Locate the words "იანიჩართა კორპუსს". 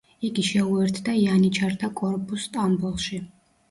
1.25-2.53